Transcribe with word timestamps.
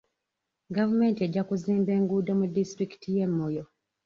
Gavumenti 0.77 1.19
ejja 1.27 1.41
kuzimba 1.49 1.91
enguudo 1.97 2.31
mu 2.39 2.45
disitulikiti 2.55 3.07
y'e 3.15 3.27
Moyo. 3.35 3.63